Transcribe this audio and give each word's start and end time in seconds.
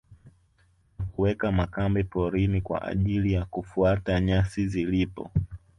Na 0.99 1.05
kuweka 1.05 1.51
makambi 1.51 2.03
porini 2.03 2.61
kwa 2.61 2.81
ajili 2.83 3.33
ya 3.33 3.45
kufuata 3.45 4.21
nyasi 4.21 4.67
zilipo 4.67 5.31